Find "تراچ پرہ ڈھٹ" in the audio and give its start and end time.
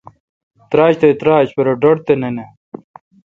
1.19-1.97